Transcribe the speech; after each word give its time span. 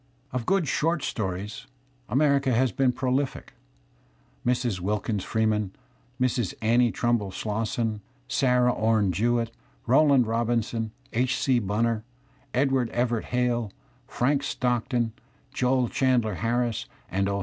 Of 0.31 0.47
good 0.47 0.67
short 0.67 1.03
stories 1.03 1.67
America 2.09 2.51
has 2.53 2.71
been 2.71 2.91
prolific. 2.91 3.53
Mrs. 4.43 4.79
Wilkins 4.79 5.23
Freeman, 5.23 5.75
Mrs. 6.19 6.55
Annie 6.59 6.91
Trumbull 6.91 7.29
Slosson, 7.29 8.01
Sarah 8.27 8.73
Ome 8.73 9.11
Jewett, 9.11 9.51
Rowland 9.85 10.25
Robinson, 10.25 10.89
H. 11.13 11.37
C. 11.37 11.59
Bunner, 11.59 12.03
Edward 12.51 12.89
Everett 12.89 13.25
Hale, 13.25 13.71
Frank 14.07 14.41
Stock 14.41 14.89
ton, 14.89 15.13
Joel 15.53 15.87
Chandler 15.87 16.33
Harris, 16.33 16.87
and 17.11 17.29
"O. 17.29 17.39